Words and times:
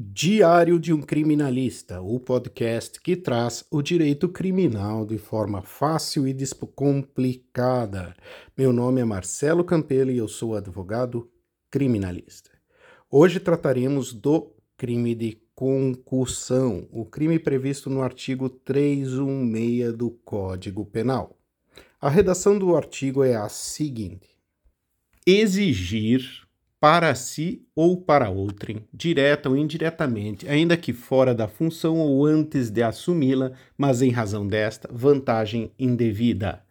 Diário 0.00 0.78
de 0.78 0.92
um 0.92 1.02
Criminalista, 1.02 2.00
o 2.00 2.20
podcast 2.20 3.00
que 3.00 3.16
traz 3.16 3.64
o 3.68 3.82
direito 3.82 4.28
criminal 4.28 5.04
de 5.04 5.18
forma 5.18 5.60
fácil 5.60 6.28
e 6.28 6.32
descomplicada. 6.32 8.14
Meu 8.56 8.72
nome 8.72 9.00
é 9.00 9.04
Marcelo 9.04 9.64
Campelo 9.64 10.12
e 10.12 10.18
eu 10.18 10.28
sou 10.28 10.54
advogado 10.54 11.28
criminalista. 11.68 12.48
Hoje 13.10 13.40
trataremos 13.40 14.12
do 14.12 14.54
crime 14.76 15.16
de 15.16 15.42
concussão, 15.52 16.86
o 16.92 17.04
crime 17.04 17.36
previsto 17.36 17.90
no 17.90 18.00
artigo 18.00 18.48
316 18.48 19.92
do 19.96 20.10
Código 20.10 20.84
Penal. 20.84 21.36
A 22.00 22.08
redação 22.08 22.56
do 22.56 22.76
artigo 22.76 23.24
é 23.24 23.34
a 23.34 23.48
seguinte: 23.48 24.30
exigir 25.26 26.46
para 26.80 27.14
si 27.14 27.66
ou 27.74 28.00
para 28.00 28.30
outrem, 28.30 28.86
direta 28.92 29.48
ou 29.48 29.56
indiretamente, 29.56 30.48
ainda 30.48 30.76
que 30.76 30.92
fora 30.92 31.34
da 31.34 31.48
função 31.48 31.98
ou 31.98 32.24
antes 32.24 32.70
de 32.70 32.82
assumi-la, 32.82 33.52
mas 33.76 34.00
em 34.00 34.10
razão 34.10 34.46
desta, 34.46 34.88
vantagem 34.92 35.72
indevida. 35.78 36.62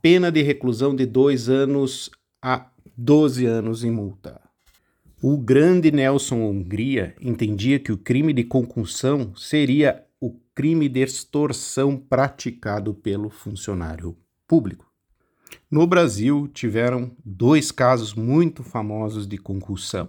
Pena 0.00 0.30
de 0.30 0.42
reclusão 0.42 0.94
de 0.94 1.06
dois 1.06 1.48
anos 1.48 2.10
a 2.40 2.70
12 2.96 3.46
anos 3.46 3.84
em 3.84 3.90
multa. 3.90 4.40
O 5.22 5.36
grande 5.36 5.92
Nelson 5.92 6.42
Hungria 6.42 7.14
entendia 7.20 7.78
que 7.78 7.92
o 7.92 7.96
crime 7.96 8.32
de 8.32 8.42
concussão 8.42 9.34
seria 9.36 10.04
o 10.20 10.36
crime 10.54 10.88
de 10.88 11.00
extorsão 11.00 11.96
praticado 11.96 12.92
pelo 12.92 13.30
funcionário 13.30 14.16
público. 14.46 14.91
No 15.70 15.86
Brasil, 15.86 16.48
tiveram 16.48 17.10
dois 17.24 17.70
casos 17.70 18.14
muito 18.14 18.62
famosos 18.62 19.26
de 19.26 19.38
concussão: 19.38 20.08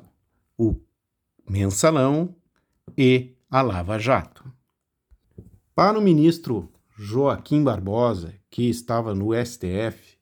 o 0.58 0.76
Mensalão 1.50 2.36
e 2.98 3.36
a 3.50 3.62
Lava 3.62 3.98
Jato. 4.00 4.44
Para 5.76 5.98
o 5.98 6.02
ministro 6.02 6.72
Joaquim 6.98 7.64
Barbosa, 7.64 8.34
que 8.50 8.70
estava 8.70 9.16
no 9.16 9.30
STF, 9.34 10.17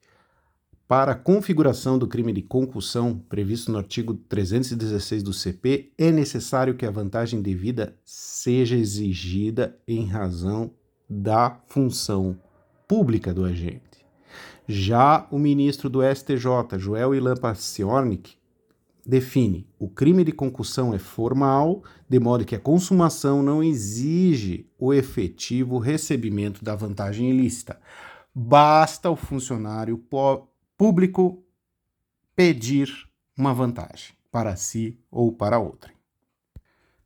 para 0.88 1.12
a 1.12 1.14
configuração 1.14 1.98
do 1.98 2.06
crime 2.06 2.32
de 2.32 2.42
concussão 2.42 3.18
previsto 3.18 3.72
no 3.72 3.78
artigo 3.78 4.14
316 4.14 5.22
do 5.22 5.32
CP, 5.32 5.92
é 5.96 6.10
necessário 6.10 6.74
que 6.74 6.84
a 6.84 6.90
vantagem 6.90 7.40
devida 7.40 7.96
seja 8.04 8.76
exigida 8.76 9.78
em 9.88 10.06
razão 10.06 10.70
da 11.08 11.58
função 11.66 12.38
pública 12.86 13.32
do 13.32 13.44
agente. 13.44 13.91
Já 14.66 15.26
o 15.30 15.38
ministro 15.38 15.88
do 15.88 16.00
STJ, 16.02 16.78
Joel 16.78 17.14
Ilan 17.14 17.36
Paciornik, 17.36 18.36
define 19.04 19.66
o 19.78 19.88
crime 19.88 20.24
de 20.24 20.32
concussão 20.32 20.94
é 20.94 20.98
formal, 20.98 21.82
de 22.08 22.18
modo 22.20 22.44
que 22.44 22.54
a 22.54 22.60
consumação 22.60 23.42
não 23.42 23.62
exige 23.62 24.70
o 24.78 24.94
efetivo 24.94 25.78
recebimento 25.78 26.64
da 26.64 26.74
vantagem 26.74 27.30
ilícita. 27.30 27.80
Basta 28.34 29.10
o 29.10 29.16
funcionário 29.16 30.02
público 30.76 31.42
pedir 32.34 32.88
uma 33.36 33.52
vantagem 33.52 34.14
para 34.30 34.56
si 34.56 34.98
ou 35.10 35.32
para 35.32 35.58
outrem. 35.58 35.94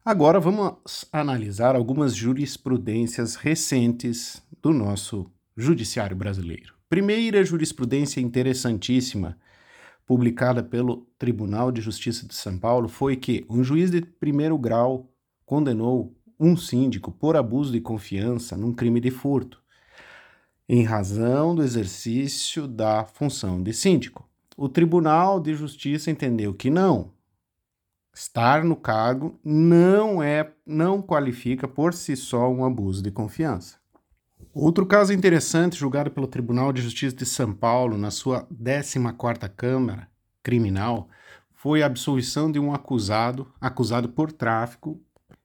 Agora 0.05 0.39
vamos 0.39 1.05
analisar 1.11 1.75
algumas 1.75 2.15
jurisprudências 2.15 3.35
recentes 3.35 4.41
do 4.63 4.73
nosso 4.73 5.29
judiciário 5.57 6.17
brasileiro. 6.17 6.76
Primeira 6.89 7.45
jurisprudência 7.45 8.20
interessantíssima 8.20 9.37
publicada 10.06 10.62
pelo 10.62 11.09
Tribunal 11.19 11.73
de 11.73 11.81
Justiça 11.81 12.25
de 12.28 12.33
São 12.33 12.56
Paulo 12.56 12.87
foi 12.89 13.17
que 13.17 13.45
um 13.51 13.65
juiz 13.65 13.91
de 13.91 14.03
primeiro 14.03 14.56
grau 14.56 15.12
condenou 15.45 16.15
um 16.39 16.56
síndico 16.56 17.11
por 17.11 17.37
abuso 17.37 17.73
de 17.73 17.81
confiança 17.81 18.56
num 18.56 18.73
crime 18.73 19.01
de 19.01 19.11
furto, 19.11 19.61
em 20.69 20.84
razão 20.84 21.56
do 21.56 21.62
exercício 21.65 22.69
da 22.69 23.05
função 23.05 23.61
de 23.61 23.72
síndico. 23.72 24.28
O 24.56 24.69
Tribunal 24.69 25.41
de 25.41 25.56
Justiça 25.56 26.09
entendeu 26.09 26.55
que 26.55 26.71
não. 26.71 27.11
Estar 28.15 28.62
no 28.62 28.77
cargo 28.77 29.41
não 29.44 30.22
é 30.22 30.53
não 30.65 31.03
qualifica 31.03 31.66
por 31.66 31.93
si 31.93 32.15
só 32.15 32.49
um 32.49 32.65
abuso 32.65 33.03
de 33.03 33.11
confiança. 33.11 33.77
Outro 34.59 34.87
caso 34.87 35.12
interessante, 35.12 35.77
julgado 35.77 36.11
pelo 36.11 36.27
Tribunal 36.27 36.72
de 36.72 36.81
Justiça 36.81 37.15
de 37.15 37.27
São 37.27 37.53
Paulo 37.53 37.99
na 37.99 38.11
sua 38.11 38.44
14ª 38.44 39.50
Câmara 39.55 40.09
Criminal, 40.43 41.11
foi 41.53 41.83
a 41.83 41.87
absolvição 41.87 42.50
de 42.50 42.59
um 42.59 42.72
acusado, 42.72 43.53
acusado 43.61 44.09
por 44.09 44.33
tráfico, 44.33 44.99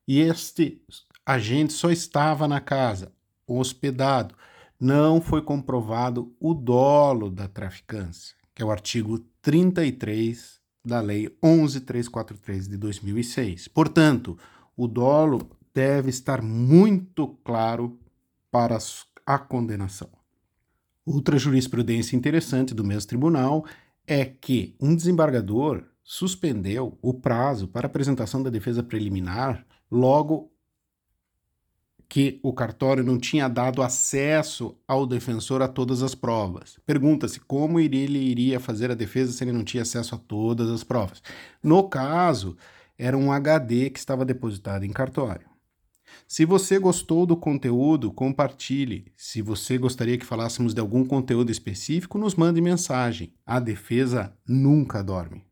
e 0.08 0.22
este 0.22 0.82
agente 1.26 1.74
só 1.74 1.92
estava 1.92 2.48
na 2.48 2.62
casa, 2.62 3.12
hospedado. 3.46 4.34
Não 4.80 5.20
foi 5.20 5.42
comprovado 5.42 6.34
o 6.40 6.54
dolo 6.54 7.30
da 7.30 7.50
traficância, 7.50 8.34
que 8.56 8.62
é 8.62 8.66
o 8.66 8.72
artigo 8.72 9.20
33 9.42 10.62
da 10.86 11.02
Lei 11.02 11.28
11343 11.42 12.66
de 12.66 12.78
2006. 12.78 13.68
Portanto, 13.68 14.38
o 14.74 14.88
dolo 14.88 15.50
deve 15.74 16.10
estar 16.10 16.42
muito 16.42 17.28
claro 17.44 18.00
para 18.52 18.78
a 19.26 19.40
condenação. 19.40 20.10
Outra 21.06 21.38
jurisprudência 21.38 22.16
interessante 22.16 22.74
do 22.74 22.84
mesmo 22.84 23.08
tribunal 23.08 23.66
é 24.06 24.26
que 24.26 24.76
um 24.80 24.96
desembargador 24.96 25.86
suspendeu 26.04 26.98
o 27.02 27.14
prazo 27.14 27.68
para 27.68 27.88
apresentação 27.88 28.44
da 28.44 28.50
defesa 28.50 28.84
preliminar 28.84 29.66
logo 29.90 30.52
que 32.12 32.42
o 32.44 32.52
cartório 32.52 33.06
não 33.06 33.18
tinha 33.18 33.48
dado 33.48 33.82
acesso 33.82 34.78
ao 34.86 35.08
defensor 35.08 35.62
a 35.62 35.68
todas 35.70 36.04
as 36.04 36.14
provas. 36.14 36.78
Pergunta-se 36.86 37.40
como 37.40 37.80
ele 37.80 38.20
iria 38.20 38.60
fazer 38.60 38.92
a 38.92 38.96
defesa 38.96 39.32
se 39.32 39.44
ele 39.46 39.54
não 39.54 39.64
tinha 39.64 39.84
acesso 39.84 40.16
a 40.16 40.18
todas 40.18 40.70
as 40.70 40.84
provas. 40.84 41.24
No 41.64 41.88
caso, 41.88 42.58
era 42.98 43.18
um 43.18 43.32
HD 43.32 43.90
que 43.90 43.98
estava 43.98 44.26
depositado 44.26 44.84
em 44.84 44.92
cartório. 44.92 45.51
Se 46.28 46.46
você 46.46 46.80
gostou 46.80 47.26
do 47.26 47.36
conteúdo, 47.36 48.12
compartilhe. 48.12 49.12
Se 49.18 49.42
você 49.42 49.78
gostaria 49.78 50.18
que 50.18 50.26
falássemos 50.26 50.74
de 50.74 50.80
algum 50.80 51.06
conteúdo 51.06 51.52
específico, 51.52 52.18
nos 52.18 52.36
mande 52.36 52.62
mensagem. 52.62 53.34
A 53.46 53.60
defesa 53.60 54.34
nunca 54.48 55.04
dorme. 55.04 55.51